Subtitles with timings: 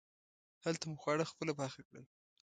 [0.63, 2.05] هلته مو خواړه خپله پاخه کړل.